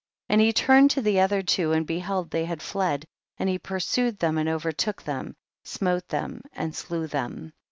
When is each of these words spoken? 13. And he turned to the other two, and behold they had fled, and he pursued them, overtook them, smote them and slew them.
13. 0.29 0.33
And 0.33 0.41
he 0.41 0.51
turned 0.51 0.89
to 0.89 1.01
the 1.03 1.19
other 1.19 1.43
two, 1.43 1.73
and 1.73 1.85
behold 1.85 2.31
they 2.31 2.45
had 2.45 2.63
fled, 2.63 3.05
and 3.37 3.47
he 3.47 3.59
pursued 3.59 4.17
them, 4.17 4.39
overtook 4.39 5.03
them, 5.03 5.35
smote 5.63 6.07
them 6.07 6.41
and 6.53 6.75
slew 6.75 7.05
them. 7.05 7.53